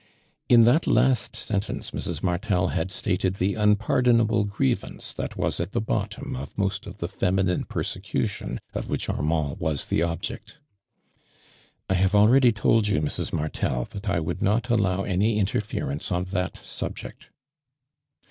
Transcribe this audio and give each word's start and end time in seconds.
In 0.49 0.63
that 0.63 0.87
last 0.87 1.35
sentence 1.35 1.91
Mrs. 1.91 2.23
Martel 2.23 2.71
h^d 2.71 2.89
stated 2.89 3.35
the 3.35 3.53
unpaitlonable 3.53 4.49
grievance 4.49 5.13
that 5.13 5.37
was 5.37 5.59
at 5.59 5.73
the 5.73 5.79
bottom 5.79 6.35
of 6.35 6.57
most 6.57 6.87
of 6.87 6.97
the 6.97 7.07
feminine 7.07 7.65
persecution 7.65 8.57
of 8.73 8.89
which 8.89 9.09
Armand 9.09 9.59
was 9.59 9.85
the 9.85 10.01
ob 10.01 10.23
ject." 10.23 10.57
I 11.87 11.93
kftv© 11.93 12.15
already 12.15 12.51
told 12.51 12.87
you, 12.87 12.99
Mrs. 12.99 13.31
Martel, 13.31 13.85
that 13.91 14.09
I 14.09 14.19
would 14.19 14.41
not 14.41 14.71
allow 14.71 15.03
any 15.03 15.37
interference 15.37 16.11
o« 16.11 16.23
that 16.23 16.57
subject." 16.57 17.29